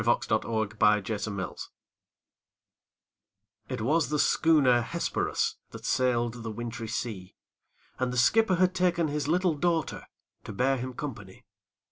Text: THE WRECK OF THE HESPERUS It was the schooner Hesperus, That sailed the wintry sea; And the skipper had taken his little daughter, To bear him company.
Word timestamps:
THE 0.03 0.07
WRECK 0.11 0.31
OF 0.31 0.79
THE 0.79 1.03
HESPERUS 1.05 1.69
It 3.69 3.81
was 3.81 4.09
the 4.09 4.17
schooner 4.17 4.81
Hesperus, 4.81 5.57
That 5.69 5.85
sailed 5.85 6.41
the 6.41 6.49
wintry 6.49 6.87
sea; 6.87 7.35
And 7.99 8.11
the 8.11 8.17
skipper 8.17 8.55
had 8.55 8.73
taken 8.73 9.09
his 9.09 9.27
little 9.27 9.53
daughter, 9.53 10.07
To 10.45 10.53
bear 10.53 10.77
him 10.77 10.93
company. 10.95 11.45